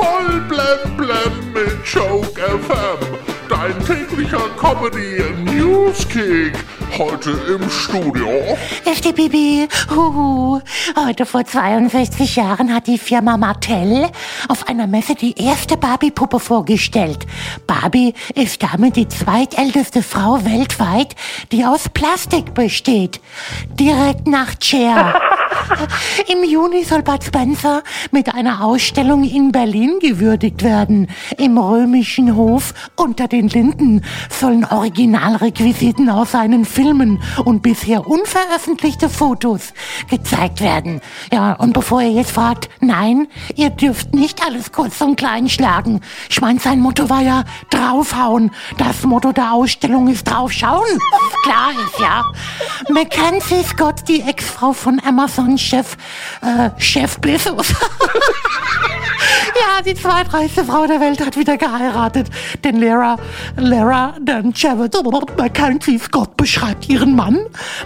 Voll 0.00 0.40
blem 0.48 0.96
blem 0.96 1.52
mit 1.52 1.84
Joke 1.84 2.40
FM. 2.40 3.18
Dein 3.50 3.78
täglicher 3.84 4.48
Comedy 4.58 5.22
Newskick. 5.44 6.54
Heute 6.96 7.32
im 7.46 7.68
Studio. 7.68 8.30
Ist 8.90 9.04
die 9.04 9.12
Bibi. 9.12 9.68
Huhu. 9.90 10.62
Heute 10.96 11.26
vor 11.26 11.44
62 11.44 12.36
Jahren 12.36 12.74
hat 12.74 12.86
die 12.86 12.96
Firma 12.96 13.36
Mattel 13.36 14.08
auf 14.48 14.66
einer 14.68 14.86
Messe 14.86 15.14
die 15.14 15.38
erste 15.38 15.76
Barbie-Puppe 15.76 16.40
vorgestellt. 16.40 17.26
Barbie 17.66 18.14
ist 18.34 18.62
damit 18.62 18.96
die 18.96 19.08
zweitälteste 19.08 20.02
Frau 20.02 20.42
weltweit, 20.46 21.14
die 21.52 21.66
aus 21.66 21.90
Plastik 21.90 22.54
besteht. 22.54 23.20
Direkt 23.78 24.26
nach 24.26 24.54
Cher. 24.62 25.20
Im 26.28 26.44
Juni 26.44 26.84
soll 26.84 27.02
Bud 27.02 27.24
Spencer 27.24 27.82
mit 28.10 28.34
einer 28.34 28.64
Ausstellung 28.64 29.24
in 29.24 29.52
Berlin 29.52 29.98
gewürdigt 30.00 30.62
werden. 30.62 31.08
Im 31.38 31.58
römischen 31.58 32.36
Hof 32.36 32.74
unter 32.96 33.28
den 33.28 33.48
Linden 33.48 34.02
sollen 34.28 34.64
Originalrequisiten 34.64 36.10
aus 36.10 36.32
seinen 36.32 36.64
Filmen 36.64 37.22
und 37.44 37.62
bisher 37.62 38.06
unveröffentlichte 38.06 39.08
Fotos 39.08 39.72
gezeigt 40.08 40.60
werden. 40.60 41.00
Ja, 41.32 41.54
und 41.54 41.72
bevor 41.72 42.02
ihr 42.02 42.12
jetzt 42.12 42.32
fragt, 42.32 42.68
nein, 42.80 43.26
ihr 43.56 43.70
dürft 43.70 44.14
nicht 44.14 44.44
alles 44.44 44.72
kurz 44.72 45.00
und 45.00 45.16
klein 45.16 45.48
schlagen. 45.48 46.00
Ich 46.28 46.40
meine, 46.40 46.60
sein 46.60 46.80
Motto 46.80 47.08
war 47.08 47.22
ja 47.22 47.44
draufhauen. 47.70 48.50
Das 48.78 49.02
Motto 49.04 49.32
der 49.32 49.52
Ausstellung 49.52 50.08
ist 50.08 50.24
draufschauen. 50.24 50.98
Klar 51.42 51.70
ist, 51.72 52.00
ja. 52.00 52.24
Mackenzie 52.90 53.62
Scott, 53.64 54.08
die 54.08 54.22
Ex-Frau 54.22 54.72
von 54.72 55.00
Amazon-Chef, 55.04 55.39
son 55.40 55.56
chef, 55.56 55.96
eh, 56.42 56.70
chef 56.78 57.18
Biff. 57.20 57.48
ja, 59.60 59.82
die 59.82 59.94
zweitreichste 59.94 60.64
Frau 60.64 60.86
der 60.86 61.00
Welt 61.00 61.24
hat 61.24 61.36
wieder 61.36 61.56
geheiratet. 61.56 62.28
Denn 62.64 62.80
Lara, 62.80 63.16
Lara 63.56 64.14
Dan 64.20 64.52
Javid 64.54 64.94
Mackenzie 65.36 65.98
Scott 65.98 66.36
beschreibt 66.36 66.88
ihren 66.88 67.14
Mann, 67.14 67.38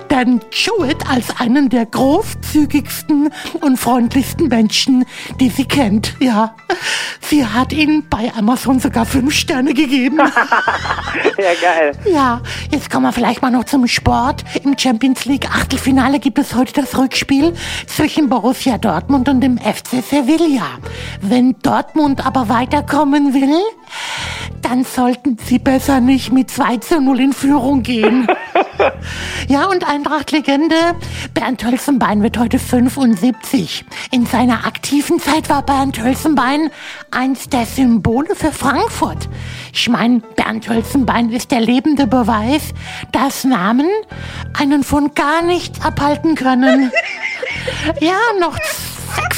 Dan 0.09 0.41
Jewett, 0.53 1.09
als 1.11 1.41
einen 1.41 1.69
der 1.69 1.87
großzügigsten 1.87 3.31
und 3.61 3.79
freundlichsten 3.79 4.49
Menschen, 4.49 5.05
die 5.41 5.49
sie 5.49 5.65
kennt. 5.65 6.15
Ja, 6.21 6.55
sie 7.21 7.45
hat 7.45 7.73
ihm 7.73 8.05
bei 8.09 8.33
Amazon 8.37 8.79
sogar 8.79 9.07
fünf 9.07 9.35
Sterne 9.35 9.75
gegeben. 9.75 10.21
Ja, 11.37 11.53
geil. 11.61 11.93
Ja, 12.13 12.41
jetzt 12.71 12.91
kommen 12.91 13.07
wir 13.07 13.13
vielleicht 13.13 13.43
mal 13.43 13.51
noch 13.51 13.65
zum 13.65 13.87
Sport. 13.87 14.45
Im 14.63 14.79
Champions 14.79 15.25
League 15.25 15.49
Achtelfinale 15.51 16.21
gibt 16.21 16.39
es 16.39 16.55
heute 16.55 16.73
das 16.73 16.97
Rückspiel 16.97 17.55
zwischen 17.87 18.29
Borussia 18.29 18.79
Dortmund 18.79 19.29
und 19.29 19.41
dem 19.41 19.59
FC 19.59 20.03
Sevilla. 20.09 20.79
Wenn 21.21 21.57
Dortmund 21.65 22.25
aber 22.25 22.49
weiterkommen 22.49 23.35
will, 23.35 23.59
dann 24.63 24.85
sollten 24.85 25.39
sie 25.45 25.59
besser 25.59 26.01
nicht 26.01 26.33
mit 26.33 26.51
2 26.51 26.77
zu 26.79 27.01
0 27.01 27.21
in 27.21 27.33
Führung 27.33 27.83
gehen. 27.83 28.27
Ja, 29.49 29.67
und 29.67 29.87
Eintracht-Legende 29.87 30.75
Bernd 31.33 31.65
Hölzenbein 31.65 32.23
wird 32.23 32.39
heute 32.39 32.59
75. 32.59 33.85
In 34.11 34.27
seiner 34.27 34.67
aktiven 34.67 35.21
Zeit 35.21 35.49
war 35.49 35.63
Bernd 35.63 36.03
Hölzenbein 36.03 36.71
eins 37.11 37.49
der 37.49 37.67
Symbole 37.67 38.35
für 38.35 38.53
Frankfurt. 38.53 39.29
Ich 39.73 39.89
meine, 39.89 40.21
Bernd 40.21 40.69
Hölzenbein 40.69 41.31
ist 41.31 41.51
der 41.51 41.61
lebende 41.61 42.07
Beweis, 42.07 42.73
dass 43.13 43.45
Namen 43.45 43.87
einen 44.59 44.83
von 44.83 45.15
gar 45.15 45.43
nichts 45.43 45.85
abhalten 45.85 46.35
können. 46.35 46.91
Ja, 48.01 48.19
noch 48.41 48.59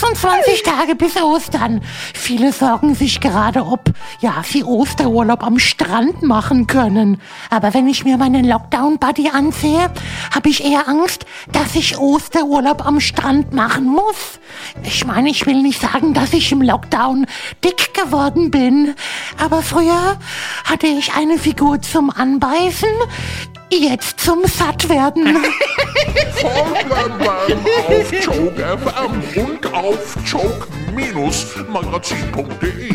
26 0.01 0.63
Tage 0.63 0.95
bis 0.95 1.17
Ostern. 1.17 1.81
Viele 2.13 2.53
sorgen 2.53 2.95
sich 2.95 3.19
gerade, 3.19 3.65
ob 3.65 3.91
ja, 4.21 4.43
sie 4.45 4.63
Osterurlaub 4.63 5.43
am 5.43 5.59
Strand 5.59 6.23
machen 6.23 6.67
können. 6.67 7.19
Aber 7.49 7.73
wenn 7.73 7.89
ich 7.89 8.05
mir 8.05 8.19
meinen 8.19 8.45
Lockdown-Buddy 8.45 9.31
ansehe, 9.31 9.91
habe 10.35 10.49
ich 10.51 10.63
eher 10.65 10.87
Angst, 10.87 11.25
dass 11.51 11.75
ich 11.75 11.99
Osterurlaub 11.99 12.85
am 12.85 13.01
Strand 13.01 13.55
machen 13.55 13.87
muss. 13.87 14.39
Ich 14.83 15.07
meine, 15.07 15.31
ich 15.31 15.47
will 15.47 15.63
nicht 15.63 15.81
sagen, 15.81 16.13
dass 16.13 16.35
ich 16.35 16.53
im 16.53 16.61
Lockdown 16.61 17.25
dick 17.65 17.95
geworden 17.95 18.51
bin. 18.51 18.95
Aber 19.43 19.63
früher 19.63 20.19
hatte 20.65 20.89
ich 20.89 21.15
eine 21.15 21.39
Figur 21.39 21.81
zum 21.81 22.11
Anbeißen, 22.11 22.91
jetzt 23.71 24.21
zum 24.21 24.45
Sattwerden. 24.47 25.27
Voll 26.35 26.85
blem 26.85 27.19
blem 27.19 27.59
auf 27.87 28.13
Joke 28.13 28.79
FM 28.79 29.23
und 29.45 29.73
auf 29.73 30.17
joke-magazin.de. 30.25 32.91